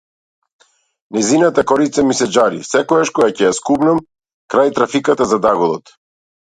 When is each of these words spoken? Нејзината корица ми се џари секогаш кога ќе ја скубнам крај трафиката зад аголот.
Нејзината 1.17 1.65
корица 1.73 2.05
ми 2.07 2.17
се 2.21 2.29
џари 2.39 2.65
секогаш 2.71 3.15
кога 3.19 3.31
ќе 3.37 3.47
ја 3.49 3.55
скубнам 3.61 4.05
крај 4.57 4.77
трафиката 4.81 5.31
зад 5.35 5.53
аголот. 5.55 5.97